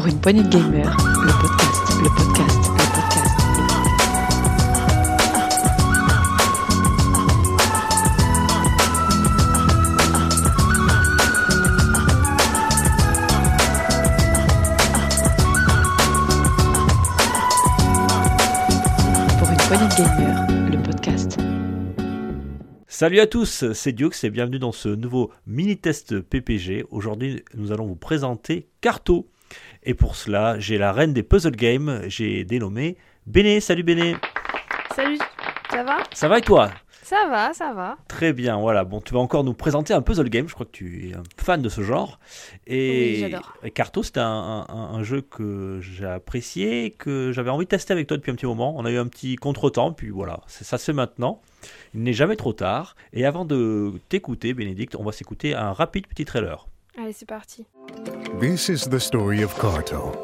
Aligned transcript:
Pour 0.00 0.08
une 0.08 0.18
poignée 0.18 0.42
de 0.42 0.48
gamers, 0.48 0.96
le 0.96 1.30
podcast, 1.42 1.92
le 2.02 2.08
podcast, 2.08 2.56
le 2.72 2.84
podcast. 2.94 3.36
Pour 19.38 19.50
une 19.50 19.56
poignée 19.58 19.84
de 19.84 19.96
gamers, 19.98 20.46
le 20.70 20.82
podcast. 20.82 21.36
Salut 22.88 23.20
à 23.20 23.26
tous, 23.26 23.70
c'est 23.74 23.92
Diox 23.92 24.24
et 24.24 24.30
bienvenue 24.30 24.58
dans 24.58 24.72
ce 24.72 24.88
nouveau 24.88 25.30
mini-test 25.46 26.20
PPG. 26.20 26.86
Aujourd'hui, 26.90 27.44
nous 27.54 27.70
allons 27.70 27.84
vous 27.84 27.96
présenter 27.96 28.66
Carto. 28.80 29.28
Et 29.82 29.94
pour 29.94 30.16
cela, 30.16 30.58
j'ai 30.58 30.78
la 30.78 30.92
reine 30.92 31.12
des 31.14 31.22
puzzle 31.22 31.52
games, 31.56 32.02
j'ai 32.06 32.44
dénommé 32.44 32.96
Béné. 33.26 33.60
Salut 33.60 33.82
Béné. 33.82 34.16
Salut, 34.94 35.18
ça 35.70 35.82
va? 35.84 35.98
Ça 36.12 36.28
va 36.28 36.38
et 36.38 36.42
toi? 36.42 36.70
Ça 37.02 37.26
va, 37.28 37.52
ça 37.54 37.72
va. 37.72 37.96
Très 38.06 38.32
bien, 38.32 38.56
voilà. 38.58 38.84
Bon, 38.84 39.00
tu 39.00 39.14
vas 39.14 39.20
encore 39.20 39.42
nous 39.42 39.54
présenter 39.54 39.92
un 39.94 40.00
puzzle 40.02 40.28
game. 40.28 40.48
Je 40.48 40.54
crois 40.54 40.66
que 40.66 40.70
tu 40.70 41.08
es 41.10 41.16
un 41.16 41.22
fan 41.38 41.60
de 41.60 41.68
ce 41.68 41.80
genre. 41.80 42.20
Et, 42.68 43.14
Oui, 43.14 43.20
j'adore. 43.20 43.52
Carto, 43.74 44.02
c'est 44.04 44.18
un, 44.18 44.66
un- 44.68 44.74
un 44.94 45.02
jeu 45.02 45.20
que 45.22 45.80
j'ai 45.80 46.04
apprécié, 46.04 46.90
que 46.92 47.32
j'avais 47.32 47.50
envie 47.50 47.64
de 47.64 47.70
tester 47.70 47.92
avec 47.92 48.06
toi 48.06 48.16
depuis 48.16 48.30
un 48.30 48.36
petit 48.36 48.46
moment. 48.46 48.74
On 48.76 48.84
a 48.84 48.90
eu 48.92 48.98
un 48.98 49.08
petit 49.08 49.34
contretemps, 49.36 49.92
puis 49.92 50.10
voilà, 50.10 50.40
ça 50.46 50.78
se 50.78 50.84
fait 50.84 50.92
maintenant. 50.92 51.40
Il 51.94 52.02
n'est 52.04 52.12
jamais 52.12 52.36
trop 52.36 52.52
tard. 52.52 52.94
Et 53.12 53.24
avant 53.26 53.44
de 53.44 53.92
t'écouter, 54.08 54.54
Bénédicte, 54.54 54.94
on 54.96 55.02
va 55.02 55.10
s'écouter 55.12 55.54
un 55.54 55.72
rapide 55.72 56.06
petit 56.06 56.24
trailer. 56.26 56.68
Allez, 57.02 57.14
c'est 57.14 57.26
parti. 57.26 57.64
This 58.38 58.68
is 58.68 58.84
the 58.84 59.00
story 59.00 59.40
of 59.40 59.54
Carto, 59.54 60.14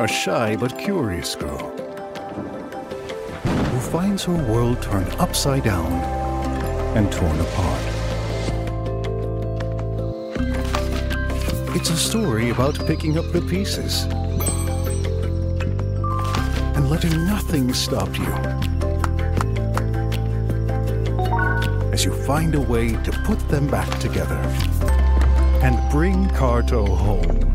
a 0.00 0.08
shy 0.08 0.56
but 0.56 0.76
curious 0.76 1.36
girl 1.36 1.70
who 3.44 3.80
finds 3.92 4.24
her 4.24 4.34
world 4.52 4.82
turned 4.82 5.08
upside 5.20 5.62
down 5.62 5.92
and 6.96 7.12
torn 7.12 7.38
apart. 7.38 7.84
It's 11.76 11.90
a 11.90 11.96
story 11.96 12.50
about 12.50 12.74
picking 12.86 13.16
up 13.18 13.30
the 13.30 13.42
pieces 13.42 14.02
and 16.74 16.90
letting 16.90 17.24
nothing 17.24 17.72
stop 17.72 18.18
you 18.18 18.73
you 22.04 22.12
find 22.12 22.54
a 22.54 22.60
way 22.60 22.92
to 23.02 23.12
put 23.24 23.38
them 23.48 23.66
back 23.68 23.88
together 23.98 24.38
and 25.62 25.78
bring 25.90 26.28
Carto 26.30 26.84
home. 26.84 27.54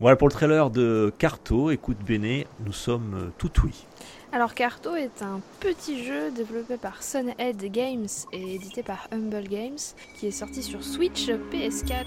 Voilà 0.00 0.16
pour 0.16 0.28
le 0.28 0.32
trailer 0.32 0.70
de 0.70 1.12
Carto. 1.18 1.70
Écoute, 1.70 1.98
Béné, 2.06 2.46
nous 2.64 2.72
sommes 2.72 3.32
tout 3.38 3.52
oui. 3.64 3.86
Alors, 4.34 4.54
Carto 4.54 4.96
est 4.96 5.22
un 5.22 5.40
petit 5.60 6.02
jeu 6.02 6.32
développé 6.32 6.76
par 6.76 7.04
Sunhead 7.04 7.70
Games 7.70 8.08
et 8.32 8.56
édité 8.56 8.82
par 8.82 9.06
Humble 9.12 9.44
Games 9.44 9.78
qui 10.16 10.26
est 10.26 10.32
sorti 10.32 10.60
sur 10.60 10.82
Switch, 10.82 11.28
PS4, 11.52 12.06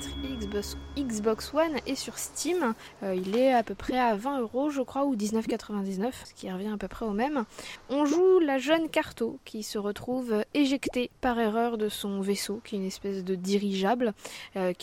Xbox, 0.98 1.54
One 1.54 1.78
et 1.86 1.96
sur 1.96 2.18
Steam. 2.18 2.74
Euh, 3.04 3.16
il 3.16 3.38
est 3.38 3.54
à 3.54 3.64
peu 3.64 3.76
près 3.76 3.98
à 3.98 4.16
20 4.16 4.42
euros, 4.42 4.70
je 4.70 4.82
crois, 4.82 5.06
ou 5.06 5.16
19,99, 5.16 6.12
ce 6.26 6.34
qui 6.34 6.52
revient 6.52 6.68
à 6.68 6.76
peu 6.76 6.90
près 6.90 7.06
au 7.06 7.14
même. 7.14 7.46
On 7.90 8.04
joue 8.04 8.40
la 8.40 8.58
jeune 8.58 8.90
Carto 8.90 9.40
qui 9.46 9.64
se 9.64 9.78
retrouve 9.78 10.44
éjectée 10.54 11.10
par 11.22 11.40
erreur 11.40 11.78
de 11.78 11.88
son 11.88 12.20
vaisseau, 12.20 12.60
qui 12.66 12.76
est 12.76 12.80
une 12.80 12.88
espèce 12.88 13.24
de 13.24 13.36
dirigeable 13.36 14.12
euh, 14.58 14.74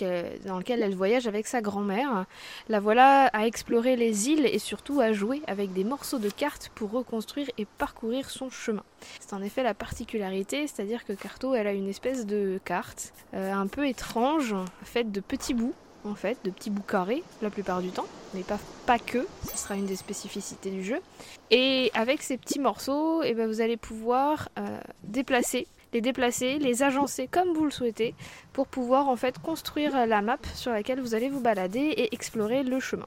dans 0.46 0.56
lequel 0.56 0.82
elle 0.82 0.94
voyage 0.94 1.26
avec 1.26 1.46
sa 1.46 1.60
grand-mère. 1.60 2.24
La 2.70 2.80
voilà 2.80 3.26
à 3.34 3.46
explorer 3.46 3.96
les 3.96 4.30
îles 4.30 4.46
et 4.46 4.58
surtout 4.58 5.00
à 5.00 5.12
jouer 5.12 5.42
avec 5.46 5.74
des 5.74 5.84
morceaux 5.84 6.18
de 6.18 6.30
cartes 6.30 6.70
pour 6.74 6.90
reconstruire 6.90 7.33
et 7.58 7.64
parcourir 7.64 8.30
son 8.30 8.50
chemin. 8.50 8.84
C'est 9.20 9.32
en 9.32 9.42
effet 9.42 9.62
la 9.62 9.74
particularité, 9.74 10.66
c'est-à-dire 10.66 11.04
que 11.04 11.12
Carto, 11.12 11.54
elle 11.54 11.66
a 11.66 11.72
une 11.72 11.88
espèce 11.88 12.26
de 12.26 12.60
carte 12.64 13.12
euh, 13.34 13.52
un 13.52 13.66
peu 13.66 13.86
étrange, 13.86 14.54
faite 14.82 15.12
de 15.12 15.20
petits 15.20 15.54
bouts, 15.54 15.74
en 16.04 16.14
fait, 16.14 16.38
de 16.44 16.50
petits 16.50 16.70
bouts 16.70 16.82
carrés 16.82 17.22
la 17.42 17.50
plupart 17.50 17.80
du 17.80 17.88
temps, 17.88 18.06
mais 18.34 18.42
pas, 18.42 18.58
pas 18.86 18.98
que, 18.98 19.26
ce 19.50 19.56
sera 19.56 19.74
une 19.74 19.86
des 19.86 19.96
spécificités 19.96 20.70
du 20.70 20.84
jeu. 20.84 21.00
Et 21.50 21.90
avec 21.94 22.22
ces 22.22 22.36
petits 22.36 22.60
morceaux, 22.60 23.22
eh 23.22 23.34
ben, 23.34 23.46
vous 23.46 23.60
allez 23.60 23.76
pouvoir 23.76 24.48
euh, 24.58 24.80
déplacer, 25.02 25.66
les 25.94 26.00
déplacer, 26.00 26.58
les 26.58 26.82
agencer 26.82 27.28
comme 27.28 27.54
vous 27.54 27.64
le 27.64 27.70
souhaitez, 27.70 28.14
pour 28.52 28.66
pouvoir 28.66 29.08
en 29.08 29.16
fait 29.16 29.38
construire 29.38 30.06
la 30.06 30.20
map 30.22 30.38
sur 30.54 30.72
laquelle 30.72 31.00
vous 31.00 31.14
allez 31.14 31.28
vous 31.28 31.40
balader 31.40 31.80
et 31.80 32.14
explorer 32.14 32.62
le 32.62 32.80
chemin. 32.80 33.06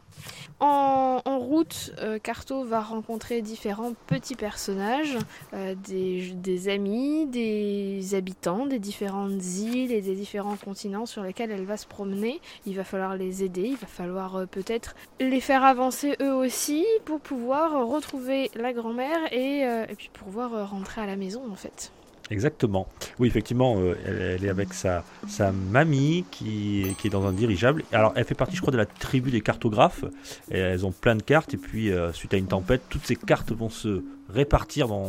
En, 0.59 1.21
en 1.23 1.37
route, 1.39 1.93
euh, 1.99 2.17
Carto 2.17 2.63
va 2.63 2.81
rencontrer 2.81 3.41
différents 3.41 3.93
petits 4.07 4.35
personnages, 4.35 5.17
euh, 5.53 5.75
des, 5.75 6.69
amis, 6.69 7.27
des 7.27 8.15
habitants 8.15 8.65
des 8.65 8.79
différentes 8.79 9.43
îles 9.43 9.91
et 9.91 10.01
des 10.01 10.15
différents 10.15 10.55
continents 10.55 11.05
sur 11.05 11.21
lesquels 11.21 11.51
elle 11.51 11.65
va 11.65 11.77
se 11.77 11.85
promener. 11.85 12.41
Il 12.65 12.75
va 12.75 12.83
falloir 12.83 13.15
les 13.15 13.43
aider, 13.43 13.67
il 13.67 13.75
va 13.75 13.87
falloir 13.87 14.35
euh, 14.37 14.45
peut-être 14.45 14.95
les 15.19 15.41
faire 15.41 15.63
avancer 15.63 16.15
eux 16.21 16.33
aussi 16.33 16.85
pour 17.05 17.19
pouvoir 17.19 17.85
retrouver 17.87 18.49
la 18.55 18.73
grand-mère 18.73 19.31
et, 19.31 19.61
et 19.61 19.95
puis 19.95 20.09
pouvoir 20.13 20.69
rentrer 20.69 21.01
à 21.01 21.05
la 21.05 21.15
maison 21.15 21.41
en 21.51 21.55
fait. 21.55 21.91
Exactement. 22.29 22.88
Oui, 23.19 23.27
effectivement, 23.27 23.75
euh, 23.77 23.95
elle, 24.05 24.43
est 24.43 24.49
avec 24.49 24.73
sa, 24.73 25.03
sa 25.27 25.51
mamie 25.51 26.25
qui, 26.31 26.85
qui 26.97 27.07
est 27.07 27.09
dans 27.09 27.25
un 27.25 27.31
dirigeable. 27.31 27.83
Alors, 27.91 28.13
elle 28.15 28.25
fait 28.25 28.35
partie, 28.35 28.55
je 28.55 28.61
crois, 28.61 28.73
de 28.73 28.77
la 28.77 28.85
tribu 28.85 29.31
des 29.31 29.41
cartographes. 29.41 30.03
Elles 30.51 30.85
ont 30.85 30.91
plein 30.91 31.16
de 31.16 31.23
cartes. 31.23 31.53
Et 31.53 31.57
puis, 31.57 31.91
euh, 31.91 32.11
suite 32.11 32.33
à 32.33 32.37
une 32.37 32.47
tempête, 32.47 32.81
toutes 32.89 33.05
ces 33.05 33.16
cartes 33.16 33.51
vont 33.51 33.69
se 33.69 34.03
répartir 34.29 34.87
dans, 34.87 35.05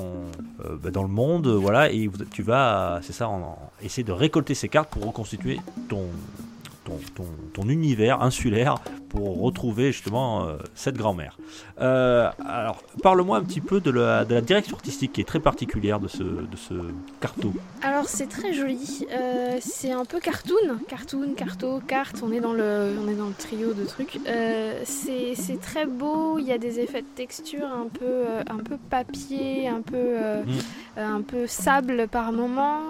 euh, 0.64 0.76
bah, 0.80 0.90
dans 0.90 1.02
le 1.02 1.08
monde. 1.08 1.48
Voilà. 1.48 1.90
Et 1.90 2.08
tu 2.30 2.42
vas, 2.42 3.00
c'est 3.02 3.12
ça, 3.12 3.28
essayer 3.82 4.04
de 4.04 4.12
récolter 4.12 4.54
ces 4.54 4.68
cartes 4.68 4.90
pour 4.90 5.04
reconstituer 5.04 5.58
ton, 5.88 6.04
ton, 6.88 6.98
ton, 7.14 7.28
ton 7.52 7.68
univers 7.68 8.22
insulaire 8.22 8.76
pour 9.08 9.40
retrouver 9.40 9.92
justement 9.92 10.44
euh, 10.44 10.56
cette 10.74 10.96
grand-mère. 10.96 11.38
Euh, 11.80 12.30
alors, 12.46 12.82
parle-moi 13.02 13.38
un 13.38 13.42
petit 13.42 13.60
peu 13.60 13.80
de 13.80 13.90
la, 13.90 14.24
de 14.24 14.34
la 14.34 14.40
direction 14.40 14.76
artistique 14.76 15.12
qui 15.12 15.20
est 15.20 15.24
très 15.24 15.40
particulière 15.40 16.00
de 16.00 16.08
ce, 16.08 16.22
de 16.22 16.56
ce 16.56 16.74
carto. 17.20 17.52
Alors 17.82 18.06
c'est 18.06 18.26
très 18.28 18.52
joli, 18.52 19.06
Euh, 19.10 19.56
c'est 19.60 19.92
un 19.92 20.04
peu 20.04 20.20
cartoon, 20.20 20.78
cartoon, 20.88 21.34
carto, 21.34 21.80
carte, 21.86 22.22
on 22.22 22.32
est 22.32 22.40
dans 22.40 22.52
le, 22.52 22.94
on 23.02 23.08
est 23.08 23.14
dans 23.14 23.28
le 23.28 23.34
trio 23.34 23.72
de 23.72 23.84
trucs. 23.84 24.18
C'est 24.84 25.60
très 25.60 25.86
beau, 25.86 26.38
il 26.38 26.46
y 26.46 26.52
a 26.52 26.58
des 26.58 26.80
effets 26.80 27.02
de 27.02 27.06
texture 27.14 27.66
un 27.66 27.88
peu, 27.88 28.24
un 28.48 28.58
peu 28.58 28.76
papier, 28.90 29.68
un 29.68 29.82
peu, 29.82 29.98
Mm. 29.98 31.00
un 31.00 31.22
peu 31.22 31.46
sable 31.46 32.08
par 32.08 32.32
moment. 32.32 32.80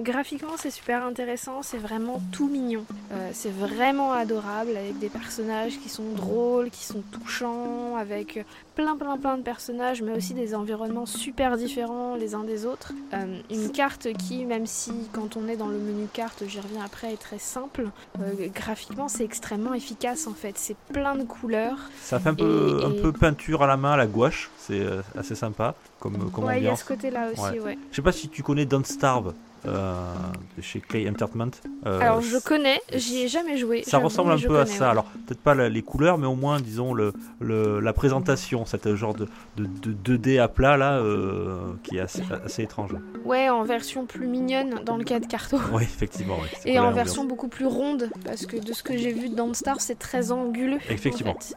Graphiquement 0.00 0.56
c'est 0.56 0.70
super 0.70 1.04
intéressant, 1.04 1.62
c'est 1.62 1.78
vraiment 1.78 2.20
tout 2.32 2.48
mignon. 2.48 2.84
Euh, 3.12 3.30
c'est 3.34 3.50
vraiment 3.50 4.12
adorable 4.12 4.76
avec 4.76 4.98
des 4.98 5.08
personnages 5.08 5.78
qui 5.80 5.88
sont 5.88 6.12
drôles, 6.14 6.70
qui 6.70 6.84
sont 6.84 7.02
touchants, 7.12 7.96
avec 7.96 8.44
plein 8.74 8.96
plein 8.96 9.16
plein 9.18 9.36
de 9.36 9.42
personnages, 9.42 10.02
mais 10.02 10.12
aussi 10.16 10.34
des 10.34 10.54
environnements 10.54 11.06
super 11.06 11.56
différents 11.56 12.14
les 12.14 12.34
uns 12.34 12.44
des 12.44 12.64
autres. 12.66 12.92
Euh, 13.12 13.38
une 13.50 13.70
carte 13.70 14.08
qui, 14.14 14.44
même 14.44 14.66
si 14.66 14.92
quand 15.12 15.36
on 15.36 15.48
est 15.48 15.56
dans 15.56 15.68
le 15.68 15.78
menu 15.78 16.06
carte, 16.12 16.44
j'y 16.46 16.60
reviens 16.60 16.84
après, 16.84 17.12
est 17.12 17.16
très 17.20 17.38
simple, 17.38 17.88
euh, 18.20 18.48
graphiquement 18.54 19.08
c'est 19.08 19.24
extrêmement 19.24 19.74
efficace 19.74 20.26
en 20.26 20.34
fait. 20.34 20.56
C'est 20.56 20.76
plein 20.92 21.14
de 21.16 21.24
couleurs. 21.24 21.78
Ça 22.00 22.18
fait 22.20 22.30
un 22.30 22.34
peu, 22.34 22.78
Et- 22.80 22.84
un 22.84 22.90
et- 22.92 23.00
peu 23.02 23.12
peinture 23.12 23.62
à 23.62 23.66
la 23.66 23.76
main, 23.76 23.92
à 23.92 23.96
la 23.96 24.06
gouache. 24.06 24.50
C'est 24.58 24.80
euh, 24.80 25.02
assez 25.18 25.34
sympa 25.34 25.74
comme, 26.00 26.30
comme 26.30 26.44
ouais, 26.44 26.58
il 26.60 26.64
y 26.64 26.68
a 26.68 26.76
ce 26.76 26.84
côté-là 26.84 27.30
aussi, 27.32 27.40
Ouais. 27.58 27.60
ouais. 27.60 27.78
Je 27.90 27.96
sais 27.96 28.02
pas 28.02 28.12
si 28.12 28.28
tu 28.28 28.42
connais 28.42 28.64
Don't 28.64 28.84
Starve 28.84 29.34
de 29.68 30.62
chez 30.62 30.80
Clay 30.80 31.08
Entertainment. 31.08 31.50
Euh, 31.86 32.00
Alors 32.00 32.20
je 32.20 32.38
connais, 32.38 32.80
j'y 32.94 33.22
ai 33.22 33.28
jamais 33.28 33.56
joué. 33.56 33.82
Ça 33.84 33.98
ressemble 33.98 34.32
un 34.32 34.38
peu 34.38 34.58
à 34.58 34.66
ça. 34.66 34.84
ouais. 34.84 34.90
Alors, 34.90 35.04
peut-être 35.26 35.40
pas 35.40 35.54
la- 35.54 35.68
les 35.68 35.82
couleurs, 35.82 36.18
mais 36.18 36.26
au 36.26 36.34
moins, 36.34 36.60
disons, 36.60 36.94
le, 36.94 37.12
le- 37.40 37.80
la 37.80 37.92
présentation, 37.92 38.64
cet 38.66 38.94
genre 38.94 39.14
de, 39.14 39.26
de, 39.56 39.64
de 39.66 40.16
2D 40.16 40.38
à 40.38 40.48
plat, 40.48 40.76
là, 40.76 40.98
euh, 40.98 41.58
qui 41.82 41.96
est 41.96 42.00
assez, 42.00 42.22
assez 42.44 42.62
étrange. 42.62 42.90
Ouais, 43.24 43.48
en 43.48 43.64
version 43.64 44.04
plus 44.06 44.26
mignonne 44.26 44.80
dans 44.84 44.96
le 44.96 45.04
cas 45.04 45.20
de 45.20 45.26
Carto. 45.26 45.58
Oui, 45.72 45.82
effectivement. 45.82 46.36
ouais, 46.36 46.48
Et 46.70 46.78
en 46.78 46.92
version 46.92 47.24
beaucoup 47.24 47.48
plus 47.48 47.66
ronde, 47.66 48.10
parce 48.24 48.46
que 48.46 48.56
de 48.56 48.72
ce 48.72 48.82
que 48.82 48.96
j'ai 48.96 49.12
vu 49.12 49.28
dans 49.30 49.52
Star, 49.54 49.80
c'est 49.80 49.98
très 49.98 50.30
anguleux. 50.32 50.76
en 50.76 50.92
Effectivement. 50.92 51.34
fait. 51.40 51.56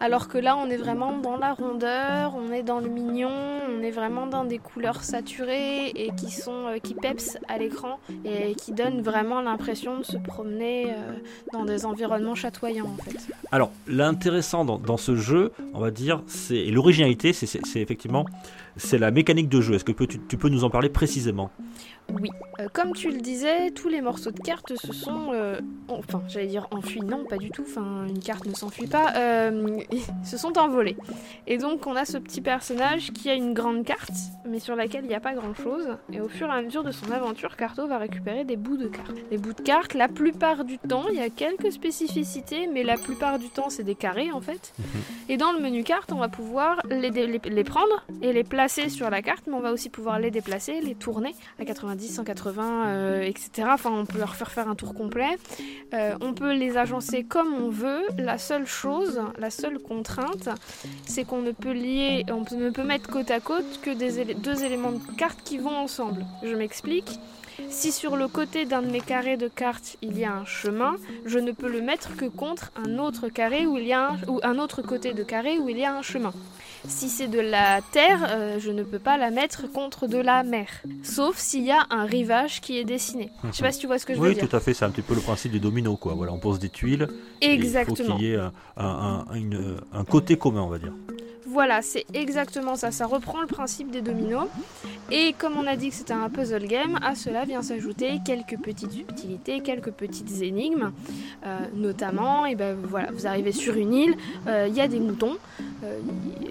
Alors 0.00 0.28
que 0.28 0.38
là, 0.38 0.56
on 0.56 0.70
est 0.70 0.76
vraiment 0.76 1.18
dans 1.18 1.36
la 1.36 1.52
rondeur, 1.54 2.34
on 2.36 2.52
est 2.52 2.62
dans 2.62 2.78
le 2.80 2.88
mignon, 2.88 3.30
on 3.68 3.82
est 3.82 3.90
vraiment 3.90 4.26
dans 4.26 4.44
des 4.44 4.58
couleurs 4.58 5.02
saturées 5.02 5.88
et 5.88 6.10
qui 6.16 6.30
sont 6.30 6.66
euh, 6.66 6.78
qui 6.78 6.94
peps 6.94 7.36
à 7.48 7.58
l'écran 7.58 7.98
et 8.24 8.54
qui 8.54 8.72
donnent 8.72 9.02
vraiment 9.02 9.40
l'impression 9.40 9.98
de 9.98 10.04
se 10.04 10.16
promener 10.16 10.92
euh, 10.92 11.12
dans 11.52 11.64
des 11.64 11.84
environnements 11.86 12.34
chatoyants 12.34 12.86
en 12.86 13.02
fait. 13.02 13.16
Alors, 13.50 13.72
l'intéressant 13.86 14.64
dans, 14.64 14.96
ce 14.96 15.16
jeu, 15.16 15.52
on 15.72 15.80
va 15.80 15.90
dire, 15.90 16.22
c'est 16.26 16.66
l'originalité, 16.66 17.32
c'est 17.32 17.80
effectivement, 17.80 18.26
c'est 18.78 18.98
la 18.98 19.10
mécanique 19.10 19.48
de 19.48 19.60
jeu. 19.60 19.74
Est-ce 19.74 19.84
que 19.84 19.92
peux- 19.92 20.06
tu, 20.06 20.18
tu 20.20 20.36
peux 20.38 20.48
nous 20.48 20.64
en 20.64 20.70
parler 20.70 20.88
précisément? 20.88 21.50
Oui. 22.22 22.30
Euh, 22.58 22.68
comme 22.72 22.92
tu 22.94 23.10
le 23.10 23.18
disais, 23.18 23.70
tous 23.70 23.88
les 23.88 24.00
morceaux 24.00 24.30
de 24.30 24.40
cartes 24.40 24.74
se 24.76 24.94
sont, 24.94 25.28
euh, 25.34 25.60
enfin, 25.88 26.22
j'allais 26.26 26.46
dire 26.46 26.66
enfuis, 26.70 27.00
non, 27.02 27.24
pas 27.28 27.36
du 27.36 27.50
tout. 27.50 27.64
Enfin, 27.68 28.06
une 28.08 28.18
carte 28.20 28.46
ne 28.46 28.54
s'enfuit 28.54 28.86
pas. 28.86 29.12
euh, 29.16 29.76
se 30.24 30.38
sont 30.38 30.56
envolés. 30.58 30.96
Et 31.46 31.58
donc, 31.58 31.86
on 31.86 31.94
a 31.96 32.06
ce 32.06 32.16
petit 32.16 32.40
personnage 32.40 33.12
qui 33.12 33.28
a 33.28 33.34
une 33.34 33.52
grande 33.52 33.84
carte, 33.84 34.10
mais 34.48 34.58
sur 34.58 34.74
laquelle 34.74 35.04
il 35.04 35.08
n'y 35.08 35.14
a 35.14 35.20
pas 35.20 35.34
grand-chose. 35.34 35.86
Et 36.10 36.20
au 36.22 36.28
fur 36.28 36.46
et 36.48 36.52
à 36.52 36.62
mesure 36.62 36.82
de 36.82 36.92
son 36.92 37.10
aventure, 37.12 37.56
Carto 37.56 37.86
va 37.86 37.98
récupérer 37.98 38.44
des 38.44 38.56
bouts 38.56 38.78
de 38.78 38.88
cartes. 38.88 39.12
Les 39.30 39.36
bouts 39.36 39.52
de 39.52 39.60
cartes, 39.60 39.92
la 39.92 40.08
plupart 40.08 40.64
du 40.64 40.78
temps, 40.78 41.04
il 41.12 41.18
y 41.18 41.22
a 41.22 41.28
quelques 41.28 41.70
spécificités, 41.72 42.68
mais 42.72 42.84
la 42.84 42.96
plupart 42.96 43.38
du 43.38 43.50
temps, 43.50 43.68
c'est 43.68 43.84
des 43.84 43.94
carrés 43.94 44.32
en 44.32 44.40
fait. 44.40 44.72
Et 45.28 45.36
dans 45.36 45.52
le 45.52 45.60
menu 45.60 45.84
carte, 45.84 46.10
on 46.12 46.18
va 46.18 46.28
pouvoir 46.28 46.80
les, 46.88 47.10
dé- 47.10 47.26
les- 47.26 47.50
les 47.50 47.64
prendre 47.64 48.06
et 48.22 48.32
les 48.32 48.44
placer 48.44 48.67
sur 48.68 49.10
la 49.10 49.22
carte, 49.22 49.46
mais 49.46 49.54
on 49.54 49.60
va 49.60 49.72
aussi 49.72 49.88
pouvoir 49.88 50.18
les 50.18 50.30
déplacer, 50.30 50.80
les 50.80 50.94
tourner 50.94 51.34
à 51.58 51.64
90, 51.64 52.14
180, 52.14 52.86
euh, 52.86 53.22
etc. 53.22 53.68
Enfin, 53.72 53.90
on 53.90 54.06
peut 54.06 54.18
leur 54.18 54.36
faire 54.36 54.50
faire 54.50 54.68
un 54.68 54.74
tour 54.74 54.94
complet. 54.94 55.38
Euh, 55.94 56.16
on 56.20 56.34
peut 56.34 56.52
les 56.52 56.76
agencer 56.76 57.24
comme 57.24 57.54
on 57.54 57.70
veut. 57.70 58.02
La 58.18 58.38
seule 58.38 58.66
chose, 58.66 59.20
la 59.38 59.50
seule 59.50 59.78
contrainte, 59.78 60.48
c'est 61.06 61.24
qu'on 61.24 61.42
ne 61.42 61.52
peut 61.52 61.72
lier, 61.72 62.24
on 62.28 62.44
ne 62.56 62.70
peut 62.70 62.84
mettre 62.84 63.10
côte 63.10 63.30
à 63.30 63.40
côte 63.40 63.80
que 63.82 63.90
des 63.90 64.34
deux 64.34 64.64
éléments 64.64 64.92
de 64.92 65.16
carte 65.16 65.42
qui 65.44 65.58
vont 65.58 65.76
ensemble. 65.76 66.24
Je 66.42 66.54
m'explique. 66.54 67.18
Si 67.70 67.92
sur 67.92 68.16
le 68.16 68.28
côté 68.28 68.64
d'un 68.64 68.82
de 68.82 68.90
mes 68.90 69.00
carrés 69.00 69.36
de 69.36 69.48
cartes 69.48 69.96
il 70.02 70.18
y 70.18 70.24
a 70.24 70.32
un 70.32 70.44
chemin, 70.44 70.96
je 71.26 71.38
ne 71.38 71.52
peux 71.52 71.68
le 71.70 71.80
mettre 71.80 72.16
que 72.16 72.24
contre 72.26 72.70
un 72.76 72.98
autre 72.98 73.28
carré 73.28 73.66
où 73.66 73.76
il 73.78 73.86
y 73.86 73.92
a 73.92 74.10
un, 74.10 74.18
ou 74.28 74.40
un 74.42 74.58
autre 74.58 74.82
côté 74.82 75.12
de 75.12 75.22
carré 75.22 75.58
où 75.58 75.68
il 75.68 75.78
y 75.78 75.84
a 75.84 75.94
un 75.96 76.02
chemin. 76.02 76.32
Si 76.86 77.08
c'est 77.08 77.26
de 77.26 77.40
la 77.40 77.80
terre, 77.92 78.24
euh, 78.30 78.58
je 78.60 78.70
ne 78.70 78.84
peux 78.84 79.00
pas 79.00 79.16
la 79.18 79.30
mettre 79.30 79.70
contre 79.70 80.06
de 80.06 80.18
la 80.18 80.44
mer. 80.44 80.68
Sauf 81.02 81.36
s'il 81.36 81.64
y 81.64 81.72
a 81.72 81.84
un 81.90 82.04
rivage 82.04 82.60
qui 82.60 82.78
est 82.78 82.84
dessiné. 82.84 83.30
Je 83.50 83.56
sais 83.56 83.62
pas 83.64 83.72
si 83.72 83.80
tu 83.80 83.88
vois 83.88 83.98
ce 83.98 84.06
que 84.06 84.14
je 84.14 84.20
veux 84.20 84.28
Oui, 84.28 84.34
dire. 84.34 84.48
tout 84.48 84.54
à 84.56 84.60
fait, 84.60 84.74
c'est 84.74 84.84
un 84.84 84.90
petit 84.90 85.02
peu 85.02 85.14
le 85.14 85.20
principe 85.20 85.50
des 85.52 85.58
dominos, 85.60 85.98
quoi. 86.00 86.14
Voilà, 86.14 86.32
on 86.32 86.38
pose 86.38 86.60
des 86.60 86.68
tuiles. 86.70 87.08
et 87.40 87.54
Il 87.54 87.58
faut 87.60 87.64
Exactement. 87.66 88.16
qu'il 88.16 88.26
y 88.26 88.32
ait 88.32 88.36
un, 88.36 88.52
un- 88.76 89.24
un- 89.30 89.34
une- 89.34 89.76
un 89.92 90.04
côté 90.04 90.38
commun, 90.38 90.62
on 90.62 90.68
va 90.68 90.78
dire. 90.78 90.92
Voilà, 91.46 91.82
c'est 91.82 92.04
exactement 92.14 92.76
ça. 92.76 92.90
Ça 92.92 93.06
reprend 93.06 93.40
le 93.40 93.46
principe 93.46 93.90
des 93.90 94.02
dominos. 94.02 94.46
Et 95.10 95.32
comme 95.38 95.56
on 95.56 95.66
a 95.66 95.74
dit 95.74 95.88
que 95.88 95.94
c'était 95.94 96.12
un 96.12 96.28
puzzle 96.28 96.66
game, 96.66 96.98
à 97.02 97.14
cela 97.14 97.44
vient 97.44 97.62
s'ajouter 97.62 98.20
quelques 98.26 98.58
petites 98.58 98.92
subtilités, 98.92 99.60
quelques 99.60 99.90
petites 99.90 100.42
énigmes. 100.42 100.92
Euh, 101.46 101.58
notamment, 101.74 102.44
et 102.44 102.54
ben 102.54 102.76
voilà, 102.82 103.10
vous 103.12 103.26
arrivez 103.26 103.52
sur 103.52 103.74
une 103.76 103.94
île, 103.94 104.16
euh, 104.46 104.66
il 104.68 104.74
y 104.74 104.80
a 104.80 104.88
des 104.88 105.00
moutons. 105.00 105.38
Euh, 105.84 105.98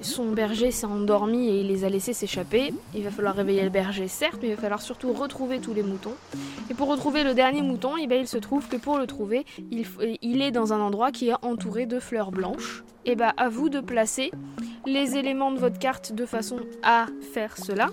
son 0.01 0.31
berger 0.31 0.71
s'est 0.71 0.87
endormi 0.87 1.49
et 1.49 1.61
il 1.61 1.67
les 1.67 1.85
a 1.85 1.89
laissés 1.89 2.13
s'échapper. 2.13 2.73
Il 2.95 3.03
va 3.03 3.11
falloir 3.11 3.35
réveiller 3.35 3.61
le 3.61 3.69
berger, 3.69 4.07
certes, 4.07 4.39
mais 4.41 4.49
il 4.49 4.55
va 4.55 4.61
falloir 4.61 4.81
surtout 4.81 5.13
retrouver 5.13 5.59
tous 5.59 5.75
les 5.75 5.83
moutons. 5.83 6.15
Et 6.71 6.73
pour 6.73 6.87
retrouver 6.87 7.23
le 7.23 7.35
dernier 7.35 7.61
mouton, 7.61 7.95
et 7.95 8.07
ben 8.07 8.19
il 8.19 8.27
se 8.27 8.37
trouve 8.37 8.67
que 8.67 8.77
pour 8.77 8.97
le 8.97 9.05
trouver, 9.05 9.45
il, 9.69 9.85
il 10.21 10.41
est 10.41 10.51
dans 10.51 10.73
un 10.73 10.79
endroit 10.79 11.11
qui 11.11 11.29
est 11.29 11.35
entouré 11.43 11.85
de 11.85 11.99
fleurs 11.99 12.31
blanches. 12.31 12.83
Et 13.05 13.15
ben 13.15 13.33
à 13.37 13.49
vous 13.49 13.69
de 13.69 13.79
placer 13.79 14.31
les 14.85 15.17
éléments 15.17 15.51
de 15.51 15.59
votre 15.59 15.79
carte 15.79 16.13
de 16.13 16.25
façon 16.25 16.59
à 16.81 17.07
faire 17.33 17.57
cela. 17.57 17.89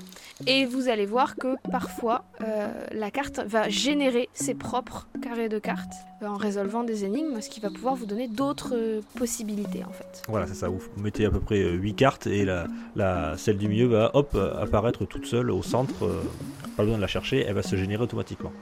Vous 0.64 0.88
allez 0.88 1.06
voir 1.06 1.34
que 1.36 1.56
parfois 1.70 2.24
euh, 2.40 2.68
la 2.92 3.10
carte 3.10 3.40
va 3.46 3.68
générer 3.68 4.28
ses 4.32 4.54
propres 4.54 5.08
carrés 5.20 5.48
de 5.48 5.58
cartes 5.58 5.94
euh, 6.22 6.26
en 6.26 6.36
résolvant 6.36 6.84
des 6.84 7.04
énigmes, 7.04 7.40
ce 7.40 7.50
qui 7.50 7.60
va 7.60 7.70
pouvoir 7.70 7.96
vous 7.96 8.06
donner 8.06 8.28
d'autres 8.28 8.74
euh, 8.74 9.00
possibilités 9.16 9.82
en 9.84 9.90
fait. 9.90 10.22
Voilà, 10.28 10.46
c'est 10.46 10.54
ça. 10.54 10.68
Vous 10.68 10.80
mettez 10.98 11.24
à 11.26 11.30
peu 11.30 11.40
près 11.40 11.60
8 11.60 11.94
cartes 11.94 12.26
et 12.28 12.44
la, 12.44 13.36
celle 13.36 13.58
du 13.58 13.68
milieu 13.68 13.86
va 13.86 14.10
hop, 14.14 14.36
apparaître 14.60 15.04
toute 15.04 15.26
seule 15.26 15.50
au 15.50 15.62
centre. 15.62 16.08
pas 16.76 16.84
besoin 16.84 16.96
de 16.96 17.02
la 17.02 17.08
chercher, 17.08 17.40
elle 17.40 17.54
va 17.54 17.62
se 17.62 17.74
générer 17.74 18.02
automatiquement. 18.02 18.52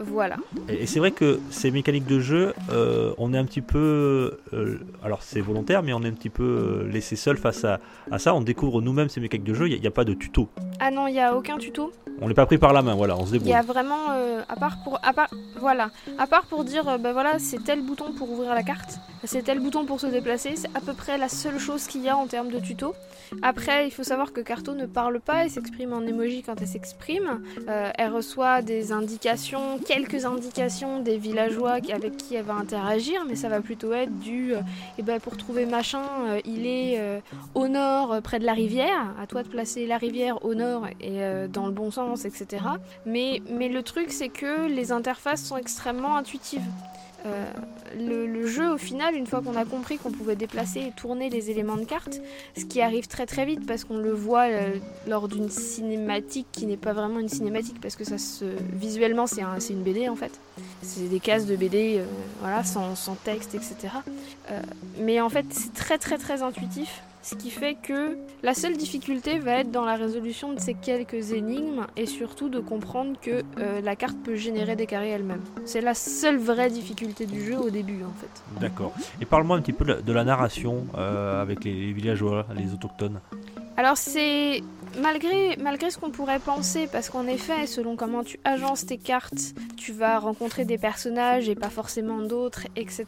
Voilà. 0.00 0.36
Et, 0.68 0.82
et 0.82 0.86
c'est 0.86 0.98
vrai 0.98 1.10
que 1.10 1.40
ces 1.50 1.70
mécaniques 1.70 2.06
de 2.06 2.20
jeu, 2.20 2.54
euh, 2.70 3.12
on 3.18 3.32
est 3.32 3.38
un 3.38 3.44
petit 3.44 3.62
peu. 3.62 4.38
euh, 4.52 4.78
alors 5.02 5.22
c'est 5.22 5.40
volontaire, 5.40 5.82
mais 5.82 5.92
on 5.92 6.02
est 6.02 6.08
un 6.08 6.12
petit 6.12 6.30
peu 6.30 6.42
euh, 6.84 6.88
laissé 6.90 7.16
seul 7.16 7.36
face 7.36 7.64
à, 7.64 7.80
à 8.10 8.18
ça. 8.18 8.34
On 8.34 8.40
découvre 8.40 8.82
nous-mêmes 8.82 9.08
ces 9.08 9.20
mécaniques 9.20 9.46
de 9.46 9.54
jeu. 9.54 9.68
Il 9.68 9.80
n'y 9.80 9.86
a, 9.86 9.90
pas 9.90 10.04
de 10.04 10.14
tuto. 10.14 10.48
Ah 10.80 10.90
non, 10.90 11.06
il 11.06 11.12
n'y 11.12 11.20
a 11.20 11.34
aucun 11.36 11.56
tuto. 11.58 11.92
On 12.20 12.28
n'est 12.28 12.34
pas 12.34 12.46
pris 12.46 12.58
par 12.58 12.72
la 12.72 12.82
main, 12.82 12.94
voilà, 12.94 13.16
on 13.16 13.26
se 13.26 13.30
Il 13.30 13.32
débrouille. 13.32 13.50
y 13.52 13.54
a 13.54 13.62
vraiment, 13.62 14.08
à 14.48 14.56
part 14.56 14.78
pour, 14.82 14.98
à 15.02 15.12
part, 15.12 15.28
voilà, 15.60 15.90
à 16.18 16.26
part 16.26 16.46
pour 16.46 16.64
dire, 16.64 16.98
bah 16.98 17.12
voilà, 17.12 17.38
c'est 17.38 17.62
tel 17.62 17.82
bouton 17.84 18.12
pour 18.16 18.30
ouvrir 18.30 18.54
la 18.54 18.62
carte, 18.62 18.98
c'est 19.26 19.42
tel 19.42 19.60
bouton 19.60 19.84
pour 19.84 20.00
se 20.00 20.06
déplacer, 20.06 20.56
c'est 20.56 20.74
à 20.74 20.80
peu 20.80 20.94
près 20.94 21.18
la 21.18 21.28
seule 21.28 21.58
chose 21.58 21.86
qu'il 21.86 22.02
y 22.02 22.08
a 22.08 22.16
en 22.16 22.26
termes 22.26 22.50
de 22.50 22.58
tuto. 22.58 22.94
Après, 23.42 23.86
il 23.86 23.90
faut 23.90 24.04
savoir 24.04 24.32
que 24.32 24.40
Carto 24.40 24.74
ne 24.74 24.86
parle 24.86 25.20
pas, 25.20 25.44
elle 25.44 25.50
s'exprime 25.50 25.92
en 25.92 26.02
emoji 26.02 26.42
quand 26.42 26.60
elle 26.60 26.68
s'exprime. 26.68 27.42
Euh, 27.68 27.90
elle 27.98 28.10
reçoit 28.12 28.62
des 28.62 28.92
indications, 28.92 29.78
quelques 29.78 30.24
indications 30.24 31.00
des 31.00 31.18
villageois 31.18 31.78
avec 31.92 32.16
qui 32.16 32.34
elle 32.34 32.44
va 32.44 32.54
interagir, 32.54 33.24
mais 33.26 33.34
ça 33.34 33.48
va 33.48 33.60
plutôt 33.60 33.92
être 33.92 34.16
du, 34.18 34.54
euh, 34.54 34.60
eh 34.98 35.02
ben 35.02 35.20
pour 35.20 35.36
trouver 35.36 35.66
machin, 35.66 36.02
euh, 36.26 36.40
il 36.44 36.66
est 36.66 36.98
euh, 36.98 37.20
au 37.54 37.68
nord, 37.68 38.20
près 38.22 38.38
de 38.38 38.44
la 38.44 38.54
rivière. 38.54 39.14
À 39.20 39.26
toi 39.26 39.42
de 39.42 39.48
placer 39.48 39.86
la 39.86 39.98
rivière 39.98 40.44
au 40.44 40.54
nord 40.54 40.86
et 41.00 41.20
dans 41.48 41.66
le 41.66 41.72
bon 41.72 41.90
sens, 41.90 42.24
etc. 42.24 42.64
Mais 43.04 43.40
le 43.48 43.80
truc, 43.82 44.10
c'est 44.10 44.28
que 44.28 44.66
les 44.68 44.92
interfaces 44.92 45.44
sont 45.44 45.56
extrêmement 45.56 46.16
intuitives. 46.16 46.62
Euh, 47.26 47.44
le, 47.98 48.46
jeu, 48.46 48.72
au 48.72 48.78
final, 48.78 49.14
une 49.14 49.26
fois 49.26 49.42
qu'on 49.42 49.56
a 49.56 49.64
compris 49.64 49.98
qu'on 49.98 50.12
pouvait 50.12 50.36
déplacer 50.36 50.80
et 50.80 50.92
tourner 50.92 51.28
les 51.30 51.50
éléments 51.50 51.76
de 51.76 51.84
carte, 51.84 52.20
ce 52.56 52.64
qui 52.64 52.80
arrive 52.80 53.06
très 53.08 53.26
très 53.26 53.44
vite 53.44 53.66
parce 53.66 53.84
qu'on 53.84 53.98
le 53.98 54.12
voit 54.12 54.44
euh, 54.48 54.76
lors 55.08 55.26
d'une 55.28 55.48
cinématique 55.48 56.46
qui 56.52 56.66
n'est 56.66 56.76
pas 56.76 56.92
vraiment 56.92 57.18
une 57.18 57.28
cinématique 57.28 57.80
parce 57.80 57.96
que 57.96 58.04
ça 58.04 58.18
se 58.18 58.44
visuellement 58.74 59.26
c'est 59.26 59.42
un- 59.42 59.58
une 59.58 59.82
BD 59.82 60.08
en 60.08 60.14
fait. 60.16 60.38
C'est 60.82 61.08
des 61.08 61.20
cases 61.20 61.46
de 61.46 61.56
BD, 61.56 61.96
euh, 61.98 62.04
voilà, 62.40 62.62
sans, 62.64 62.94
texte, 63.24 63.54
etc. 63.54 63.76
Mais 65.00 65.20
en 65.20 65.28
fait, 65.28 65.46
c'est 65.50 65.72
très 65.74 65.98
très 65.98 66.18
très 66.18 66.42
intuitif. 66.42 67.02
Ce 67.26 67.34
qui 67.34 67.50
fait 67.50 67.74
que 67.74 68.16
la 68.44 68.54
seule 68.54 68.76
difficulté 68.76 69.40
va 69.40 69.54
être 69.54 69.72
dans 69.72 69.84
la 69.84 69.96
résolution 69.96 70.52
de 70.52 70.60
ces 70.60 70.74
quelques 70.74 71.32
énigmes 71.32 71.88
et 71.96 72.06
surtout 72.06 72.48
de 72.48 72.60
comprendre 72.60 73.18
que 73.20 73.42
euh, 73.58 73.80
la 73.80 73.96
carte 73.96 74.16
peut 74.22 74.36
générer 74.36 74.76
des 74.76 74.86
carrés 74.86 75.08
elle-même. 75.10 75.40
C'est 75.64 75.80
la 75.80 75.94
seule 75.94 76.36
vraie 76.36 76.70
difficulté 76.70 77.26
du 77.26 77.44
jeu 77.44 77.58
au 77.58 77.68
début 77.68 78.04
en 78.04 78.12
fait. 78.20 78.60
D'accord. 78.60 78.92
Et 79.20 79.24
parle-moi 79.24 79.56
un 79.56 79.60
petit 79.60 79.72
peu 79.72 79.84
de 79.84 80.12
la, 80.12 80.22
narration 80.22 80.86
euh, 80.96 81.42
avec 81.42 81.64
les 81.64 81.92
villageois, 81.92 82.46
les 82.54 82.72
autochtones. 82.72 83.18
Alors 83.76 83.96
c'est 83.96 84.62
malgré, 85.00 85.90
ce 85.90 85.98
qu'on 85.98 86.10
pourrait 86.10 86.38
penser, 86.38 86.88
parce 86.90 87.10
qu'en 87.10 87.26
effet, 87.26 87.66
selon 87.66 87.96
comment 87.96 88.24
tu 88.24 88.38
agences 88.44 88.86
tes 88.86 88.98
cartes, 88.98 89.54
tu 89.76 89.92
vas 89.92 90.18
rencontrer 90.18 90.64
des 90.64 90.78
personnages 90.78 91.48
et 91.48 91.54
pas 91.54 91.70
forcément 91.70 92.18
d'autres, 92.18 92.66
etc. 92.76 93.06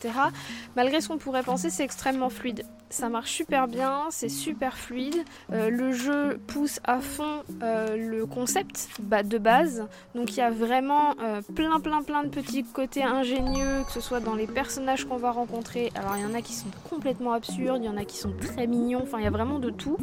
Malgré 0.76 1.00
ce 1.00 1.08
qu'on 1.08 1.18
pourrait 1.18 1.42
penser, 1.42 1.70
c'est 1.70 1.84
extrêmement 1.84 2.30
fluide. 2.30 2.64
Ça 2.90 3.10
marche 3.10 3.32
super 3.32 3.68
bien, 3.68 4.04
c'est 4.10 4.30
super 4.30 4.78
fluide. 4.78 5.22
Euh, 5.52 5.68
le 5.68 5.92
jeu 5.92 6.40
pousse 6.46 6.80
à 6.84 7.00
fond 7.00 7.42
euh, 7.62 7.96
le 7.96 8.24
concept 8.24 8.88
bah, 9.02 9.22
de 9.22 9.36
base. 9.36 9.86
Donc 10.14 10.32
il 10.32 10.38
y 10.38 10.40
a 10.40 10.50
vraiment 10.50 11.14
euh, 11.22 11.42
plein 11.54 11.80
plein 11.80 12.02
plein 12.02 12.22
de 12.22 12.28
petits 12.28 12.64
côtés 12.64 13.02
ingénieux, 13.02 13.84
que 13.86 13.92
ce 13.92 14.00
soit 14.00 14.20
dans 14.20 14.34
les 14.34 14.46
personnages 14.46 15.04
qu'on 15.04 15.18
va 15.18 15.32
rencontrer. 15.32 15.92
Alors 15.96 16.16
il 16.16 16.22
y 16.22 16.26
en 16.26 16.32
a 16.32 16.40
qui 16.40 16.54
sont 16.54 16.68
complètement 16.88 17.34
absurdes, 17.34 17.82
il 17.82 17.86
y 17.86 17.90
en 17.90 17.98
a 17.98 18.06
qui 18.06 18.16
sont 18.16 18.32
très 18.32 18.66
mignons, 18.66 19.02
enfin 19.02 19.18
il 19.18 19.24
y 19.24 19.28
a 19.28 19.30
vraiment 19.30 19.58
de 19.58 19.70
tout. 19.70 19.98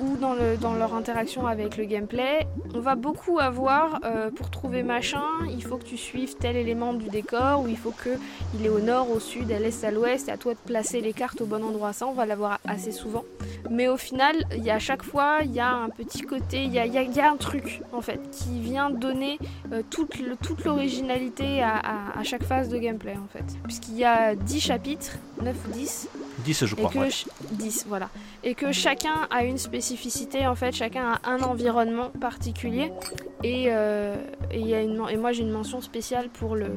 Ou 0.00 0.16
dans 0.18 0.74
leur 0.74 0.93
interaction 0.94 1.46
avec 1.46 1.76
le 1.76 1.84
gameplay. 1.84 2.46
On 2.74 2.80
va 2.80 2.94
beaucoup 2.94 3.38
avoir, 3.38 4.00
euh, 4.04 4.30
pour 4.30 4.50
trouver 4.50 4.82
machin, 4.82 5.22
il 5.50 5.62
faut 5.62 5.76
que 5.76 5.84
tu 5.84 5.96
suives 5.96 6.36
tel 6.36 6.56
élément 6.56 6.92
du 6.94 7.08
décor, 7.08 7.62
ou 7.62 7.68
il 7.68 7.76
faut 7.76 7.90
que 7.92 8.18
il 8.58 8.66
est 8.66 8.68
au 8.68 8.80
nord, 8.80 9.10
au 9.10 9.20
sud, 9.20 9.50
à 9.52 9.58
l'est, 9.58 9.84
à 9.84 9.90
l'ouest, 9.90 10.28
à 10.28 10.36
toi 10.36 10.54
de 10.54 10.58
placer 10.58 11.00
les 11.00 11.12
cartes 11.12 11.40
au 11.40 11.46
bon 11.46 11.62
endroit. 11.64 11.92
Ça, 11.92 12.06
on 12.06 12.12
va 12.12 12.26
l'avoir 12.26 12.58
assez 12.66 12.92
souvent. 12.92 13.24
Mais 13.70 13.88
au 13.88 13.96
final, 13.96 14.34
il 14.54 14.62
y 14.64 14.70
a 14.70 14.74
à 14.74 14.78
chaque 14.78 15.02
fois, 15.02 15.38
il 15.42 15.52
y 15.52 15.60
a 15.60 15.70
un 15.70 15.88
petit 15.88 16.22
côté, 16.22 16.64
il 16.64 16.72
y 16.72 16.78
a, 16.78 17.30
un 17.30 17.36
truc, 17.36 17.80
en 17.92 18.00
fait, 18.00 18.20
qui 18.30 18.60
vient 18.60 18.90
donner 18.90 19.38
euh, 19.72 19.82
toute, 19.90 20.14
l'originalité 20.64 21.62
à, 21.62 21.76
à- 21.76 22.18
à 22.18 22.22
chaque 22.24 22.42
phase 22.44 22.68
de 22.68 22.76
gameplay, 22.78 23.14
en 23.16 23.28
fait. 23.32 23.44
Puisqu'il 23.64 23.96
y 23.96 24.04
a 24.04 24.34
10 24.34 24.60
chapitres, 24.60 25.16
9 25.42 25.56
ou 25.68 25.72
10, 25.72 26.08
10, 26.44 26.66
je 26.66 26.74
et 26.74 26.76
crois. 26.76 26.90
que 26.90 26.98
ouais. 26.98 27.10
ch- 27.10 27.26
10 27.52 27.86
voilà 27.88 28.08
et 28.42 28.54
que 28.54 28.70
chacun 28.72 29.26
a 29.30 29.44
une 29.44 29.58
spécificité 29.58 30.46
en 30.46 30.54
fait 30.54 30.72
chacun 30.72 31.12
a 31.22 31.30
un 31.30 31.40
environnement 31.42 32.10
particulier 32.20 32.92
et 33.42 33.66
euh, 33.68 34.16
et, 34.50 34.60
y 34.60 34.74
a 34.74 34.82
une 34.82 35.02
et 35.10 35.16
moi 35.16 35.32
j'ai 35.32 35.42
une 35.42 35.50
mention 35.50 35.80
spéciale 35.80 36.28
pour 36.28 36.54
le, 36.56 36.68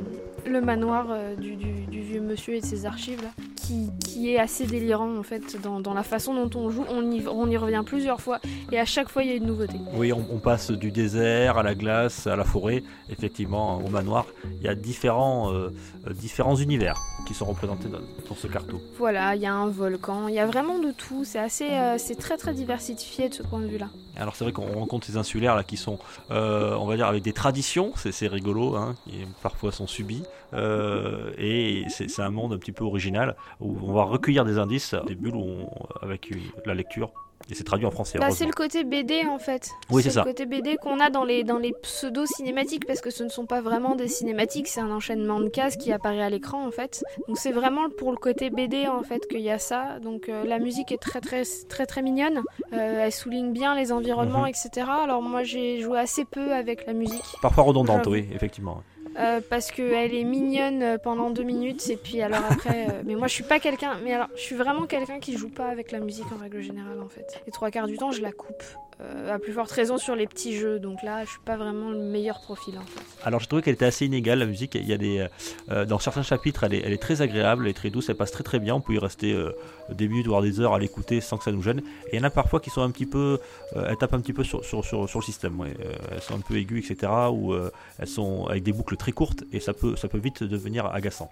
le 0.45 0.61
manoir 0.61 1.07
euh, 1.09 1.35
du, 1.35 1.55
du- 1.55 1.85
du 1.87 2.01
vieux 2.01 2.21
monsieur 2.21 2.55
et 2.55 2.61
de 2.61 2.65
ses 2.65 2.85
archives 2.85 3.21
là 3.21 3.29
qui, 3.57 3.89
qui 4.05 4.31
est 4.31 4.39
assez 4.39 4.65
délirant 4.65 5.17
en 5.17 5.23
fait 5.23 5.61
dans, 5.61 5.81
dans 5.81 5.93
la 5.93 6.03
façon 6.03 6.33
dont 6.33 6.59
on 6.59 6.69
joue. 6.69 6.85
On 6.89 7.11
y, 7.11 7.27
on 7.27 7.49
y 7.49 7.57
revient 7.57 7.83
plusieurs 7.85 8.21
fois 8.21 8.39
et 8.71 8.79
à 8.79 8.85
chaque 8.85 9.09
fois 9.09 9.23
il 9.23 9.29
y 9.29 9.31
a 9.33 9.35
une 9.35 9.45
nouveauté. 9.45 9.77
Oui, 9.93 10.13
on, 10.13 10.25
on 10.31 10.37
passe 10.37 10.71
du 10.71 10.91
désert 10.91 11.57
à 11.57 11.63
la 11.63 11.75
glace, 11.75 12.27
à 12.27 12.35
la 12.35 12.43
forêt, 12.43 12.83
effectivement, 13.09 13.77
au 13.77 13.89
manoir. 13.89 14.25
Il 14.59 14.63
y 14.63 14.69
a 14.69 14.75
différents, 14.75 15.51
euh, 15.51 15.69
euh, 16.07 16.13
différents 16.13 16.55
univers 16.55 16.97
qui 17.27 17.33
sont 17.33 17.45
représentés 17.45 17.89
dans, 17.89 17.99
dans 18.29 18.35
ce 18.35 18.47
carton. 18.47 18.79
Voilà, 18.97 19.35
il 19.35 19.41
y 19.41 19.45
a 19.45 19.53
un 19.53 19.67
volcan, 19.67 20.27
il 20.27 20.35
y 20.35 20.39
a 20.39 20.45
vraiment 20.45 20.79
de 20.79 20.91
tout. 20.91 21.25
C'est 21.25 21.39
assez, 21.39 21.69
euh, 21.69 21.97
c'est 21.97 22.15
très 22.15 22.37
très 22.37 22.53
diversifié 22.53 23.27
de 23.29 23.33
ce 23.33 23.43
point 23.43 23.59
de 23.59 23.67
vue-là. 23.67 23.89
Alors 24.15 24.35
c'est 24.35 24.43
vrai 24.45 24.53
qu'on 24.53 24.65
rencontre 24.73 25.05
ces 25.05 25.17
insulaires 25.17 25.55
là 25.55 25.63
qui 25.63 25.77
sont, 25.77 25.99
euh, 26.31 26.75
on 26.75 26.87
va 26.87 26.95
dire, 26.95 27.05
avec 27.07 27.21
des 27.21 27.33
traditions, 27.33 27.91
c'est 27.95 28.11
c'est 28.11 28.27
rigolo, 28.27 28.75
hein, 28.75 28.95
qui 29.03 29.13
parfois 29.43 29.71
sont 29.71 29.85
subies, 29.85 30.23
euh, 30.53 31.31
et 31.37 31.83
c'est 31.89 32.21
un 32.21 32.29
monde 32.29 32.53
un 32.53 32.57
petit 32.57 32.71
peu 32.71 32.83
original 32.83 33.35
où 33.59 33.75
on 33.83 33.93
va 33.93 34.03
recueillir 34.03 34.45
des 34.45 34.57
indices, 34.57 34.95
des 35.07 35.15
bulles 35.15 35.35
où 35.35 35.43
on- 35.43 35.69
avec 36.01 36.29
une- 36.31 36.41
la 36.65 36.73
lecture, 36.73 37.11
et 37.49 37.55
c'est 37.55 37.63
traduit 37.63 37.85
en 37.85 37.91
français. 37.91 38.17
Bah, 38.19 38.31
c'est 38.31 38.45
le 38.45 38.51
côté 38.51 38.83
BD 38.83 39.23
en 39.25 39.39
fait. 39.39 39.69
Oui, 39.91 40.01
c'est 40.03 40.09
ça. 40.09 40.21
le 40.21 40.25
côté 40.25 40.45
BD 40.45 40.75
qu'on 40.77 40.99
a 40.99 41.09
dans 41.09 41.23
les, 41.23 41.43
dans 41.43 41.57
les 41.59 41.71
pseudo-cinématiques 41.83 42.85
parce 42.85 42.99
que 43.01 43.09
ce 43.09 43.23
ne 43.23 43.29
sont 43.29 43.45
pas 43.45 43.61
vraiment 43.61 43.95
des 43.95 44.07
cinématiques, 44.07 44.67
c'est 44.67 44.79
un 44.81 44.91
enchaînement 44.91 45.39
de 45.39 45.47
cases 45.49 45.77
qui 45.77 45.91
apparaît 45.91 46.21
à 46.21 46.29
l'écran 46.29 46.65
en 46.65 46.71
fait. 46.71 47.03
Donc 47.27 47.37
c'est 47.37 47.51
vraiment 47.51 47.89
pour 47.97 48.11
le 48.11 48.17
côté 48.17 48.49
BD 48.49 48.87
en 48.87 49.03
fait 49.03 49.27
qu'il 49.27 49.41
y 49.41 49.49
a 49.51 49.59
ça. 49.59 49.99
Donc 49.99 50.29
euh, 50.29 50.43
la 50.45 50.59
musique 50.59 50.91
est 50.91 50.97
très 50.97 51.21
très 51.21 51.43
très 51.69 51.85
très 51.85 52.01
mignonne. 52.01 52.41
Euh, 52.73 53.03
elle 53.05 53.11
souligne 53.11 53.51
bien 53.51 53.75
les 53.75 53.91
environnements, 53.91 54.41
Mhm. 54.43 54.47
etc. 54.47 54.87
Alors 55.03 55.21
moi 55.21 55.43
j'ai 55.43 55.79
joué 55.81 55.99
assez 55.99 56.25
peu 56.25 56.53
avec 56.53 56.85
la 56.87 56.93
musique 56.93 57.23
Parfois 57.41 57.63
redondante, 57.63 58.07
oui, 58.07 58.27
effectivement. 58.33 58.83
Euh, 59.17 59.41
parce 59.49 59.71
qu'elle 59.71 60.13
est 60.13 60.23
mignonne 60.23 60.83
euh, 60.83 60.97
pendant 60.97 61.29
deux 61.29 61.43
minutes 61.43 61.89
et 61.89 61.97
puis 61.97 62.21
alors 62.21 62.43
après. 62.49 62.87
euh, 62.89 63.01
mais 63.05 63.15
moi 63.15 63.27
je 63.27 63.33
suis 63.33 63.43
pas 63.43 63.59
quelqu'un. 63.59 63.97
Mais 64.03 64.13
alors 64.13 64.27
je 64.35 64.41
suis 64.41 64.55
vraiment 64.55 64.85
quelqu'un 64.85 65.19
qui 65.19 65.37
joue 65.37 65.49
pas 65.49 65.67
avec 65.67 65.91
la 65.91 65.99
musique 65.99 66.31
en 66.31 66.37
règle 66.41 66.61
générale 66.61 67.01
en 67.01 67.09
fait. 67.09 67.41
Les 67.45 67.51
trois 67.51 67.71
quarts 67.71 67.87
du 67.87 67.97
temps 67.97 68.11
je 68.11 68.21
la 68.21 68.31
coupe. 68.31 68.63
Euh, 68.99 69.35
à 69.35 69.37
plus 69.37 69.53
forte 69.53 69.71
raison 69.71 69.99
sur 69.99 70.15
les 70.15 70.25
petits 70.25 70.57
jeux. 70.57 70.79
Donc 70.79 71.03
là 71.03 71.23
je 71.23 71.29
suis 71.29 71.39
pas 71.45 71.55
vraiment 71.55 71.91
le 71.91 71.99
meilleur 71.99 72.41
profil 72.41 72.79
en 72.79 72.81
fait. 72.81 73.01
Alors 73.23 73.39
j'ai 73.39 73.45
trouvé 73.45 73.61
qu'elle 73.61 73.75
était 73.75 73.85
assez 73.85 74.07
inégale 74.07 74.39
la 74.39 74.47
musique. 74.47 74.73
Il 74.73 74.87
y 74.87 74.93
a 74.93 74.97
des 74.97 75.27
euh, 75.69 75.85
dans 75.85 75.99
certains 75.99 76.23
chapitres, 76.23 76.63
elle 76.63 76.73
est, 76.73 76.81
elle 76.83 76.93
est 76.93 77.01
très 77.01 77.21
agréable, 77.21 77.65
elle 77.65 77.71
est 77.71 77.73
très 77.75 77.91
douce, 77.91 78.09
elle 78.09 78.15
passe 78.15 78.31
très 78.31 78.43
très 78.43 78.57
bien. 78.57 78.73
On 78.73 78.81
peut 78.81 78.93
y 78.93 78.99
rester 78.99 79.33
euh, 79.33 79.51
des 79.89 80.07
minutes 80.07 80.25
voire 80.25 80.41
des 80.41 80.59
heures 80.59 80.73
à 80.73 80.79
l'écouter 80.79 81.21
sans 81.21 81.37
que 81.37 81.43
ça 81.43 81.51
nous 81.51 81.61
gêne. 81.61 81.81
Et 82.07 82.15
il 82.15 82.17
y 82.17 82.21
en 82.21 82.23
a 82.23 82.31
parfois 82.31 82.59
qui 82.59 82.71
sont 82.71 82.81
un 82.81 82.89
petit 82.89 83.05
peu, 83.05 83.39
euh, 83.75 83.85
elles 83.87 83.97
tapent 83.97 84.15
un 84.15 84.21
petit 84.21 84.33
peu 84.33 84.43
sur, 84.43 84.65
sur, 84.65 84.83
sur, 84.83 85.03
le 85.03 85.23
système. 85.23 85.63
elles 86.11 86.21
sont 86.21 86.35
un 86.35 86.41
peu 86.41 86.55
aiguës, 86.55 86.89
etc. 86.89 87.11
Ou 87.31 87.53
elles 87.99 88.07
sont 88.07 88.47
avec 88.47 88.63
des 88.63 88.73
boucles 88.73 88.97
très 88.97 89.11
courtes 89.11 89.43
et 89.53 89.59
ça 89.59 89.73
peut 89.73 89.95
ça 89.95 90.07
peut 90.07 90.17
vite 90.17 90.43
devenir 90.43 90.87
agaçant. 90.87 91.29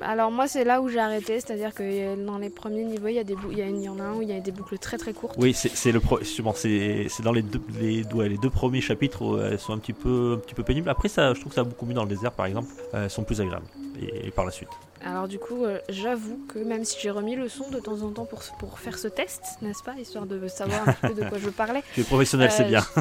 Alors 0.00 0.30
moi 0.30 0.48
c'est 0.48 0.64
là 0.64 0.80
où 0.80 0.88
j'ai 0.88 0.98
arrêté, 0.98 1.40
c'est-à-dire 1.40 1.74
que 1.74 1.82
euh, 1.82 2.16
dans 2.26 2.38
les 2.38 2.50
premiers 2.50 2.84
niveaux 2.84 3.08
il 3.08 3.14
y, 3.14 3.18
a 3.18 3.24
des 3.24 3.36
il 3.50 3.58
il 3.58 3.82
y 3.82 3.88
en 3.88 3.98
a 3.98 4.04
un 4.04 4.14
où 4.14 4.22
il 4.22 4.28
y 4.28 4.32
a 4.32 4.40
des 4.40 4.52
boucles 4.52 4.78
très 4.78 4.98
très 4.98 5.12
courtes. 5.12 5.36
Oui, 5.38 5.54
c'est 5.54 5.92
le 5.92 6.00
justement 6.20 6.54
c'est 6.54 7.08
dans 7.22 7.32
les 7.32 7.42
deux 7.42 7.60
les, 7.80 8.04
les 8.28 8.38
deux 8.38 8.50
premiers 8.50 8.80
chapitres 8.80 9.22
où 9.22 9.38
elles 9.38 9.58
sont 9.58 9.72
un 9.72 9.78
petit 9.78 9.92
peu 9.92 10.34
un 10.36 10.38
petit 10.38 10.54
peu 10.54 10.62
pénibles. 10.62 10.88
Après 10.88 11.08
ça, 11.08 11.34
je 11.34 11.40
trouve 11.40 11.50
que 11.50 11.56
ça 11.56 11.64
beaucoup 11.64 11.86
mieux 11.86 11.94
dans 11.94 12.04
le 12.04 12.08
désert 12.08 12.32
par 12.32 12.46
exemple. 12.46 12.68
Euh, 12.94 13.04
elles 13.04 13.10
sont 13.10 13.24
plus 13.24 13.40
agréables. 13.40 13.66
Et, 14.00 14.26
et 14.28 14.30
par 14.30 14.44
la 14.44 14.50
suite. 14.50 14.68
Alors 15.04 15.26
du 15.26 15.40
coup 15.40 15.64
euh, 15.64 15.78
j'avoue 15.88 16.38
que 16.48 16.60
même 16.60 16.84
si 16.84 16.96
j'ai 17.00 17.10
remis 17.10 17.34
le 17.34 17.48
son 17.48 17.68
de 17.70 17.80
temps 17.80 18.02
en 18.02 18.10
temps 18.12 18.24
pour, 18.24 18.40
pour 18.60 18.78
faire 18.78 18.96
ce 18.98 19.08
test, 19.08 19.42
n'est-ce 19.60 19.82
pas, 19.82 19.94
histoire 20.00 20.26
de 20.26 20.46
savoir 20.46 20.88
un 20.88 20.92
peu 21.08 21.14
de 21.14 21.28
quoi 21.28 21.38
je 21.38 21.50
parlais. 21.50 21.82
Tu 21.94 22.02
es 22.02 22.04
professionnel, 22.04 22.50
c'est 22.52 22.64
Euh, 22.64 22.68
bien. 22.68 22.84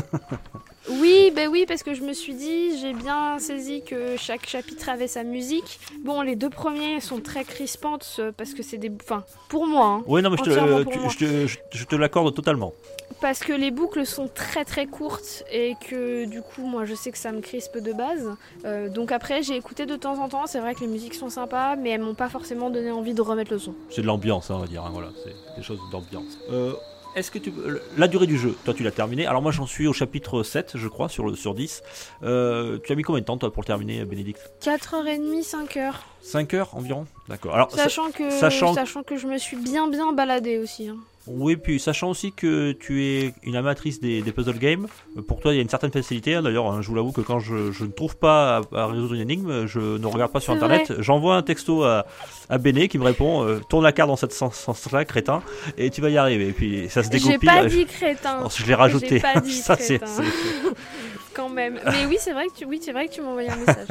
Oui, 0.90 1.32
ben 1.36 1.48
oui, 1.48 1.66
parce 1.68 1.84
que 1.84 1.94
je 1.94 2.02
me 2.02 2.12
suis 2.12 2.34
dit, 2.34 2.78
j'ai 2.80 2.94
bien 2.94 3.38
saisi 3.38 3.84
que 3.84 4.18
chaque 4.18 4.48
chapitre 4.48 4.90
avait 4.90 5.08
sa 5.08 5.24
musique. 5.24 5.80
Bon, 6.04 6.22
les 6.24 6.36
deux 6.36 6.50
premiers 6.50 7.00
sont 7.00 7.20
très 7.22 7.44
crispantes 7.44 8.20
parce 8.36 8.56
que 8.56 8.64
c'est 8.64 8.78
des... 8.78 8.92
Enfin, 9.04 9.24
pour 9.48 9.68
moi, 9.68 9.86
hein, 9.86 10.04
Oui, 10.08 10.24
non, 10.24 10.32
mais 10.32 10.38
je 10.38 10.44
te, 10.44 10.50
euh, 10.50 10.84
tu- 10.84 11.00
je 11.10 11.18
te, 11.18 11.48
je- 11.48 11.60
je 11.72 11.86
te 11.86 11.96
l'accorde 11.96 12.34
totalement. 12.34 12.74
parce 13.22 13.40
que 13.42 13.54
les 13.54 13.70
boucles 13.70 14.08
sont 14.08 14.28
très 14.28 14.66
très 14.66 14.88
courtes 14.88 15.44
et 15.52 15.76
que 15.88 16.26
du 16.26 16.42
coup, 16.42 16.64
moi, 16.66 16.86
je 16.86 16.96
sais 16.96 17.12
que 17.12 17.18
ça 17.20 17.32
me 17.32 17.42
crispe 17.42 17.78
de 17.78 17.94
base. 17.94 18.32
Euh, 18.66 18.90
donc 18.90 19.12
après, 19.12 19.44
j'ai 19.44 19.56
écouté 19.56 19.86
de 19.86 19.96
temps 19.96 20.18
en 20.20 20.30
temps. 20.30 20.48
C'est 20.48 20.60
vrai 20.60 20.74
que 20.74 20.81
les 20.82 20.88
musiques 20.88 21.14
sont 21.14 21.30
sympas, 21.30 21.76
mais 21.78 21.92
elles 21.92 22.02
m'ont 22.02 22.16
pas 22.16 22.30
forcément 22.30 22.70
donné 22.70 22.92
envie 22.92 23.14
de 23.14 23.22
remettre 23.22 23.52
le 23.54 23.60
son. 23.60 23.74
C'est 23.90 24.02
de 24.02 24.08
l'ambiance, 24.08 24.52
hein, 24.52 24.56
on 24.58 24.60
va 24.60 24.68
dire. 24.68 24.84
hein, 24.84 24.90
voilà, 24.92 25.10
c'est 25.24 25.34
des 25.56 25.64
choses 25.64 25.80
d'ambiance. 25.92 26.38
Euh, 26.52 26.74
Est-ce 27.16 27.30
que 27.32 27.40
tu 27.40 27.52
la 27.98 28.08
durée 28.08 28.26
du 28.28 28.38
jeu, 28.38 28.56
toi 28.64 28.74
tu 28.74 28.84
l'as 28.84 28.92
terminé. 28.92 29.26
Alors 29.28 29.42
moi 29.42 29.52
j'en 29.52 29.66
suis 29.66 29.86
au 29.88 29.94
chapitre 29.94 30.44
7, 30.44 30.72
je 30.76 30.88
crois, 30.88 31.10
sur, 31.10 31.26
le, 31.26 31.36
sur 31.36 31.54
10. 31.54 31.84
Euh, 32.24 32.80
tu 32.86 32.92
as 32.92 32.96
mis 32.96 33.04
combien 33.04 33.20
de 33.22 33.26
temps 33.26 33.38
toi 33.38 33.52
pour 33.52 33.66
terminer, 33.66 34.06
Bénédicte? 34.06 34.52
4h30, 34.62 35.44
5h. 35.44 35.94
5 36.22 36.54
heures 36.54 36.76
environ? 36.76 37.06
D'accord. 37.28 37.54
Alors, 37.56 37.72
Sachant 37.72 38.12
que, 38.12 38.30
sachant- 38.30 38.74
sachant 38.74 39.04
que 39.04 39.18
je 39.18 39.28
me 39.28 39.38
suis 39.38 39.58
bien 39.58 39.88
bien 39.90 40.14
baladée 40.14 40.58
aussi. 40.58 40.88
hein. 40.88 40.98
Oui, 41.28 41.56
puis 41.56 41.80
sachant 41.80 42.10
aussi 42.10 42.32
que 42.32 42.72
tu 42.72 43.04
es 43.06 43.34
une 43.44 43.56
amatrice 43.56 44.00
des, 44.00 44.22
des 44.22 44.32
puzzle 44.32 44.58
games, 44.58 44.88
pour 45.28 45.40
toi 45.40 45.54
il 45.54 45.58
y 45.58 45.60
a 45.60 45.62
une 45.62 45.70
certaine 45.70 45.92
facilité. 45.92 46.36
hein. 46.36 46.42
D'ailleurs, 46.42 46.72
hein, 46.72 46.82
je 46.82 46.88
vous 46.88 46.96
l'avoue 46.96 47.12
que 47.12 47.22
quand 47.22 47.40
je, 47.40 47.72
je 47.72 47.84
ne 47.86 47.92
trouve 47.92 48.18
pas 48.18 48.58
à, 48.74 48.78
à 48.84 48.88
résoudre 48.88 49.14
une 49.14 49.22
énigme, 49.22 49.68
je 49.68 49.98
ne 49.98 50.06
regarde 50.08 50.32
pas 50.32 50.40
sur 50.40 50.54
internet. 50.54 50.94
J'envoie 51.00 51.36
un 51.36 51.44
texto 51.44 51.84
à, 51.84 52.06
à 52.50 52.58
Béné 52.58 52.88
qui 52.88 52.98
me 52.98 53.04
répond 53.06 53.44
euh, 53.46 53.60
Tourne 53.70 53.84
la 53.84 53.92
carte 53.92 54.10
dans 54.10 54.16
cette 54.16 54.34
sens- 54.34 54.56
sens-là, 54.56 55.06
crétin, 55.06 55.42
et 55.78 55.90
tu 55.92 56.02
vas 56.02 56.10
y 56.10 56.18
arriver. 56.18 56.48
Et 56.48 56.54
puis 56.54 56.88
ça 56.90 57.04
se 57.04 57.12
J'ai 57.12 57.20
dégoupille. 57.20 57.40
pas 57.50 57.64
euh, 57.64 57.68
dit 57.68 57.86
crétin. 57.86 58.48
Je 58.56 58.66
l'ai 58.66 58.74
rajouté. 58.76 59.08
J'ai 59.10 59.20
pas 59.20 59.40
dit 59.40 59.52
Ça, 59.54 59.76
c'est- 59.78 60.02
quand 61.34 61.50
même. 61.50 61.80
Mais 61.86 62.06
oui, 62.08 62.18
c'est 62.20 62.34
vrai 62.34 62.48
que 62.48 62.54
tu, 62.58 62.66
oui, 62.66 62.80
c'est 62.84 62.92
vrai 62.92 63.08
que 63.08 63.14
tu 63.14 63.22
m'as 63.22 63.30
envoyé 63.30 63.50
un 63.50 63.56
message. 63.58 63.88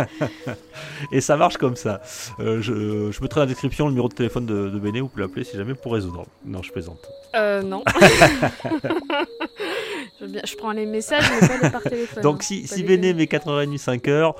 Et 1.12 1.20
ça 1.20 1.36
marche 1.36 1.56
comme 1.56 1.76
ça. 1.76 2.00
Euh, 2.40 2.60
je, 2.60 3.10
je 3.10 3.22
mettrai 3.22 3.40
dans 3.40 3.44
la 3.44 3.46
description 3.46 3.86
le 3.86 3.92
numéro 3.92 4.08
de 4.08 4.14
téléphone 4.14 4.46
de, 4.46 4.68
de 4.68 4.78
Béné, 4.78 5.00
vous 5.00 5.08
pouvez 5.08 5.22
l'appeler 5.22 5.44
si 5.44 5.56
jamais 5.56 5.74
pour 5.74 5.92
résoudre. 5.92 6.26
Non, 6.44 6.62
je 6.62 6.72
plaisante. 6.72 7.00
Euh, 7.34 7.62
non. 7.62 7.84
je, 10.20 10.56
prends 10.56 10.72
les 10.72 10.86
messages, 10.86 11.24
mais 11.40 11.48
pas 11.48 11.56
les 11.62 11.70
par 11.70 11.82
téléphone. 11.82 12.22
Donc 12.22 12.36
hein. 12.36 12.44
si, 12.44 12.66
si. 12.66 12.82
Béné 12.82 13.14
met 13.14 13.24
4h30, 13.24 13.78
5h, 13.82 14.34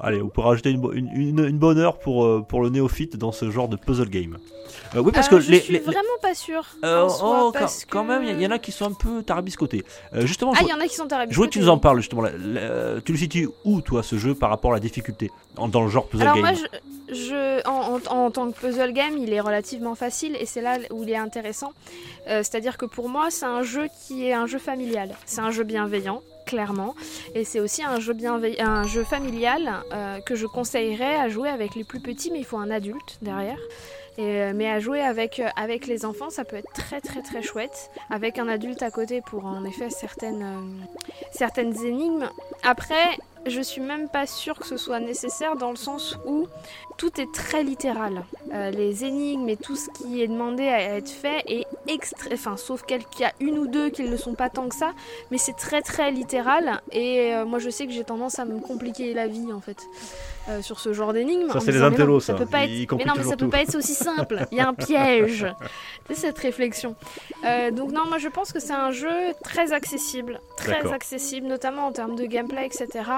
allez, 0.00 0.22
on 0.22 0.28
peut 0.28 0.40
rajouter 0.40 0.70
une, 0.70 0.82
une, 0.94 1.10
une- 1.14 1.44
une 1.46 1.58
bonne 1.58 1.78
heure 1.78 1.98
pour, 1.98 2.24
euh, 2.24 2.42
pour 2.48 2.62
le 2.62 2.70
néophyte 2.70 3.16
dans 3.16 3.32
ce 3.32 3.50
genre 3.50 3.68
de 3.68 3.76
puzzle 3.76 4.08
game. 4.08 4.36
Euh, 4.94 5.00
oui, 5.00 5.12
parce 5.12 5.26
Euh, 5.28 5.30
que 5.30 5.40
je 5.40 5.50
les... 5.50 5.60
suis 5.60 5.72
les- 5.74 5.78
vraiment 5.80 6.00
pas 6.22 6.34
sûre. 6.34 6.64
Euh, 6.84 7.06
oh, 7.08 7.16
quand, 7.20 7.52
parce 7.52 7.84
quand 7.84 8.02
que- 8.02 8.08
même, 8.08 8.22
il 8.24 8.38
y, 8.40 8.42
y 8.42 8.46
en 8.46 8.50
a 8.50 8.58
qui 8.58 8.72
sont 8.72 8.86
un 8.86 8.92
peu 8.92 9.22
tarabiscotés. 9.22 9.84
Euh, 10.14 10.26
justement, 10.26 10.52
Ah, 10.54 10.58
je, 10.60 10.64
il 10.66 10.70
y 10.70 10.72
en 10.72 10.80
a 10.80 10.86
qui 10.86 10.94
sont 10.96 11.06
tarabiscotés. 11.06 11.32
je 11.34 11.36
voudrais 11.36 11.48
que 11.48 11.52
tu 11.54 11.60
nous 11.60 11.68
en 11.68 11.78
parles 11.78 11.98
justement. 11.98 12.22
là. 12.22 12.30
Tu 13.04 13.12
le 13.12 13.18
situes 13.18 13.48
où, 13.64 13.80
toi, 13.80 14.02
ce 14.02 14.16
jeu, 14.16 14.34
par 14.34 14.50
rapport 14.50 14.72
à 14.72 14.74
la 14.74 14.80
difficulté? 14.80 15.30
Dans 15.56 15.82
le 15.82 15.88
genre 15.88 16.06
puzzle 16.08 16.22
Alors 16.22 16.36
game 16.36 16.44
moi, 16.44 16.52
je, 17.08 17.14
je- 17.14 17.68
en, 17.68 17.96
en- 17.96 18.16
en 18.24 18.30
tant 18.30 18.50
que 18.50 18.58
puzzle 18.58 18.92
game, 18.92 19.16
il 19.18 19.32
est 19.32 19.40
relativement 19.40 19.94
facile 19.94 20.36
et 20.40 20.46
c'est 20.46 20.60
là 20.62 20.78
où 20.90 21.02
il 21.02 21.10
est 21.10 21.16
intéressant. 21.16 21.72
Euh, 22.28 22.38
C'est-à-dire 22.42 22.76
que 22.78 22.86
pour 22.86 23.08
moi, 23.08 23.30
c'est 23.30 23.46
un 23.46 23.62
jeu 23.62 23.86
qui 24.06 24.26
est 24.26 24.32
un 24.32 24.46
jeu 24.46 24.58
familial. 24.58 25.10
C'est 25.24 25.40
un 25.40 25.50
jeu 25.50 25.64
bienveillant, 25.64 26.22
clairement, 26.46 26.94
et 27.34 27.44
c'est 27.44 27.60
aussi 27.60 27.82
un 27.82 28.00
jeu 28.00 28.14
un 28.58 28.86
jeu 28.86 29.04
familial 29.04 29.82
euh, 29.92 30.18
que 30.20 30.34
je 30.34 30.46
conseillerais 30.46 31.16
à 31.16 31.28
jouer 31.28 31.48
avec 31.48 31.74
les 31.74 31.84
plus 31.84 32.00
petits, 32.00 32.30
mais 32.30 32.40
il 32.40 32.44
faut 32.44 32.58
un 32.58 32.70
adulte 32.70 33.18
derrière. 33.22 33.58
Et, 34.18 34.22
euh, 34.40 34.52
mais 34.54 34.66
à 34.70 34.80
jouer 34.80 35.02
avec, 35.02 35.42
avec 35.56 35.86
les 35.86 36.06
enfants, 36.06 36.30
ça 36.30 36.44
peut 36.46 36.56
être 36.56 36.72
très 36.72 37.00
très 37.02 37.20
très 37.20 37.42
chouette. 37.42 37.90
Avec 38.08 38.38
un 38.38 38.48
adulte 38.48 38.82
à 38.82 38.90
côté 38.90 39.20
pour 39.20 39.44
en 39.44 39.62
effet 39.66 39.90
certaines, 39.90 40.42
euh, 40.42 40.86
certaines 41.32 41.76
énigmes. 41.84 42.26
Après, 42.64 43.18
je 43.46 43.60
suis 43.60 43.80
même 43.80 44.08
pas 44.08 44.26
sûre 44.26 44.58
que 44.58 44.66
ce 44.66 44.76
soit 44.76 45.00
nécessaire 45.00 45.56
dans 45.56 45.70
le 45.70 45.76
sens 45.76 46.18
où 46.26 46.48
tout 46.96 47.20
est 47.20 47.32
très 47.32 47.62
littéral. 47.62 48.24
Euh, 48.52 48.70
les 48.70 49.04
énigmes 49.04 49.48
et 49.48 49.56
tout 49.56 49.76
ce 49.76 49.90
qui 49.90 50.22
est 50.22 50.28
demandé 50.28 50.66
à 50.68 50.96
être 50.96 51.10
fait 51.10 51.42
est 51.46 51.66
extra... 51.88 52.28
Enfin, 52.32 52.56
sauf 52.56 52.82
qu'il 52.84 53.00
y 53.18 53.24
a 53.24 53.32
une 53.40 53.58
ou 53.58 53.66
deux 53.66 53.90
qui 53.90 54.02
ne 54.02 54.10
le 54.10 54.16
sont 54.16 54.34
pas 54.34 54.48
tant 54.50 54.68
que 54.68 54.74
ça, 54.74 54.92
mais 55.30 55.38
c'est 55.38 55.56
très 55.56 55.82
très 55.82 56.10
littéral. 56.10 56.80
Et 56.92 57.34
euh, 57.34 57.44
moi, 57.44 57.58
je 57.58 57.70
sais 57.70 57.86
que 57.86 57.92
j'ai 57.92 58.04
tendance 58.04 58.38
à 58.38 58.44
me 58.44 58.60
compliquer 58.60 59.14
la 59.14 59.26
vie 59.26 59.52
en 59.52 59.60
fait. 59.60 59.86
euh, 60.48 60.62
sur 60.62 60.78
ce 60.78 60.92
genre 60.92 61.12
d'énigmes. 61.12 61.50
Ça, 61.50 61.60
c'est 61.60 61.72
les 61.72 61.82
intellos, 61.82 62.20
ça. 62.20 62.32
ça. 62.32 62.38
peut 62.38 62.46
pas 62.46 62.64
Ils 62.64 62.64
être... 62.64 62.78
Mais 62.80 62.86
compliquent 62.86 63.08
non, 63.08 63.14
mais 63.14 63.22
toujours 63.22 63.32
ça 63.32 63.36
peut 63.36 63.48
pas 63.48 63.62
être 63.62 63.74
aussi 63.74 63.94
simple. 63.94 64.46
Il 64.52 64.58
y 64.58 64.60
a 64.60 64.68
un 64.68 64.74
piège. 64.74 65.46
C'est 66.08 66.14
cette 66.14 66.38
réflexion. 66.38 66.94
Donc 67.72 67.90
non, 67.90 68.06
moi 68.06 68.18
je 68.18 68.28
pense 68.28 68.52
que 68.52 68.60
c'est 68.60 68.72
un 68.72 68.92
jeu 68.92 69.10
très 69.42 69.72
accessible, 69.72 70.40
très 70.56 70.92
accessible, 70.92 71.48
notamment 71.48 71.88
en 71.88 71.90
termes 71.90 72.14
de 72.14 72.26
gameplay, 72.26 72.64
etc. 72.64 73.10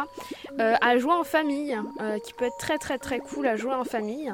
À 0.58 0.97
jouer 0.97 1.12
en 1.12 1.23
famille, 1.23 1.76
qui 2.25 2.32
peut 2.32 2.47
être 2.47 2.56
très 2.56 2.78
très 2.78 2.97
très 2.97 3.18
cool 3.18 3.47
à 3.47 3.56
jouer 3.56 3.68
en 3.75 3.85
famille, 3.85 4.33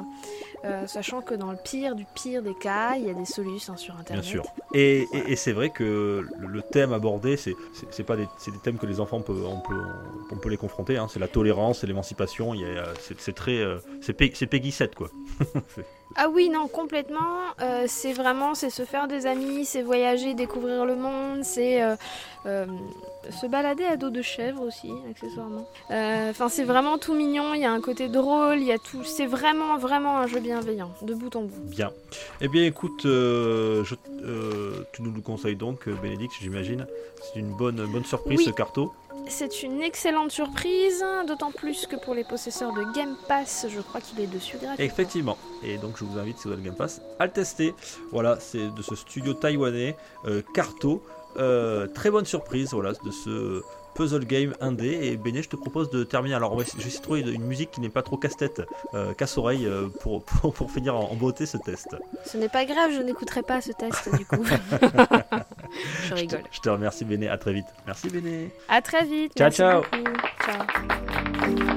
euh, 0.63 0.87
sachant 0.87 1.21
que 1.21 1.33
dans 1.33 1.51
le 1.51 1.57
pire 1.57 1.95
du 1.95 2.05
pire 2.15 2.41
des 2.41 2.53
cas, 2.55 2.95
il 2.95 3.05
y 3.05 3.09
a 3.09 3.13
des 3.13 3.25
solutions 3.25 3.77
sur 3.77 3.93
Bien 3.93 4.01
internet. 4.01 4.25
sûr. 4.25 4.43
Et, 4.73 5.07
c'est 5.35 5.53
vrai 5.53 5.69
que 5.69 6.25
le, 6.37 6.61
thème 6.61 6.93
abordé, 6.93 7.37
c'est 7.37 8.03
pas 8.03 8.15
des, 8.17 8.27
thèmes 8.63 8.77
que 8.77 8.85
les 8.85 8.99
enfants 8.99 9.21
peuvent, 9.21 9.45
les 10.49 10.57
confronter. 10.57 10.97
hein. 10.97 11.07
C'est 11.09 11.19
la 11.19 11.27
tolérance, 11.27 11.79
c'est 11.79 11.87
l'émancipation. 11.87 12.53
a- 12.53 12.93
C'est 13.19 13.35
très, 13.35 13.57
euh, 13.57 13.79
c'est 14.01 14.13
Peggy 14.13 14.71
7 14.71 14.95
quoi. 14.95 15.09
Ah 16.15 16.29
oui, 16.29 16.49
non, 16.49 16.67
complètement. 16.67 17.41
Euh, 17.61 17.85
c'est 17.87 18.13
vraiment, 18.13 18.55
c'est 18.55 18.69
se 18.69 18.83
faire 18.83 19.07
des 19.07 19.25
amis, 19.25 19.65
c'est 19.65 19.81
voyager, 19.81 20.33
découvrir 20.33 20.85
le 20.85 20.95
monde, 20.95 21.43
c'est 21.43 21.81
euh, 21.83 21.95
euh, 22.45 22.65
se 23.31 23.45
balader 23.47 23.83
à 23.85 23.97
dos 23.97 24.09
de 24.11 24.21
chèvre 24.21 24.61
aussi, 24.61 24.91
accessoirement. 25.09 25.67
Enfin, 25.89 26.47
c'est 26.47 26.63
vraiment 26.63 26.97
tout 26.97 27.13
mignon. 27.15 27.53
Il 27.53 27.61
y 27.61 27.65
a 27.65 27.71
un 27.71 27.81
côté 27.81 28.07
drôle, 28.07 28.59
il 28.59 28.65
y 28.65 28.71
a 28.71 28.77
tout. 28.77 29.03
C'est 29.03 29.25
vraiment, 29.25 29.77
vraiment 29.77 30.17
un 30.19 30.27
jeu 30.27 30.39
bienveillant, 30.39 30.91
de 31.01 31.13
bout 31.13 31.35
en 31.35 31.41
bout. 31.41 31.61
Bien. 31.63 31.91
Eh 32.39 32.47
bien, 32.47 32.63
écoute, 32.65 33.01
je- 33.03 33.95
tu 34.93 35.01
nous 35.01 35.11
le 35.11 35.21
conseilles 35.21 35.55
donc, 35.57 35.89
Bénédicte, 35.89 36.35
j'imagine. 36.39 36.85
C'est 37.33 37.39
une 37.39 37.51
bonne, 37.55 37.83
bonne 37.87 38.05
surprise 38.05 38.37
Oui. 38.39 38.45
ce 38.45 38.51
carto. 38.51 38.93
C'est 39.27 39.63
une 39.63 39.81
excellente 39.81 40.31
surprise, 40.31 41.03
d'autant 41.27 41.51
plus 41.51 41.87
que 41.87 41.95
pour 41.95 42.13
les 42.13 42.23
possesseurs 42.23 42.73
de 42.73 42.83
Game 42.93 43.15
Pass, 43.27 43.65
je 43.69 43.81
crois 43.81 43.99
qu'il 43.99 44.19
est 44.21 44.27
dessus 44.27 44.57
gratuit. 44.57 44.83
Effectivement. 44.83 45.37
Et 45.63 45.77
donc, 45.77 45.97
je 45.97 46.05
vous 46.05 46.17
invite, 46.19 46.37
si 46.37 46.43
vous 46.45 46.53
avez 46.53 46.61
le 46.61 46.69
Game 46.69 46.75
Pass, 46.75 47.01
à 47.19 47.25
le 47.25 47.31
tester. 47.31 47.73
Voilà, 48.11 48.39
c'est 48.39 48.73
de 48.73 48.81
ce 48.81 48.95
studio 48.95 49.33
taïwanais, 49.33 49.97
euh, 50.25 50.41
Carto. 50.53 51.03
Euh, 51.37 51.87
très 51.87 52.11
bonne 52.11 52.25
surprise, 52.25 52.71
voilà, 52.71 52.93
de 52.93 53.11
ce 53.11 53.61
puzzle 53.95 54.25
game 54.25 54.53
indé. 54.61 54.99
Et 55.07 55.17
Béné, 55.17 55.41
je 55.41 55.49
te 55.49 55.55
propose 55.55 55.89
de 55.89 56.03
terminer. 56.03 56.35
Alors, 56.35 56.51
je 56.51 56.57
vais 56.57 56.63
essayer 56.63 56.97
de 56.97 57.01
trouver 57.01 57.21
une 57.21 57.45
musique 57.45 57.71
qui 57.71 57.81
n'est 57.81 57.89
pas 57.89 58.03
trop 58.03 58.17
casse-tête, 58.17 58.61
euh, 58.93 59.13
casse-oreille, 59.13 59.65
euh, 59.65 59.87
pour, 60.01 60.23
pour, 60.25 60.53
pour 60.53 60.71
finir 60.71 60.95
en, 60.95 61.11
en 61.11 61.15
beauté 61.15 61.45
ce 61.45 61.57
test. 61.57 61.95
Ce 62.25 62.37
n'est 62.37 62.49
pas 62.49 62.65
grave, 62.65 62.91
je 62.93 63.01
n'écouterai 63.01 63.41
pas 63.41 63.61
ce 63.61 63.71
test 63.71 64.15
du 64.15 64.25
coup. 64.25 64.43
je 66.07 66.13
rigole. 66.13 66.43
Je 66.51 66.59
te 66.59 66.69
remercie, 66.69 67.05
Béné. 67.05 67.27
À 67.29 67.37
très 67.37 67.53
vite. 67.53 67.67
Merci, 67.85 68.09
Béné. 68.09 68.51
À 68.69 68.81
très 68.81 69.05
vite. 69.05 69.33
Ciao, 69.35 69.45
merci 69.45 69.57
ciao. 69.57 69.81
beaucoup. 69.81 70.03
Ciao. 70.45 71.74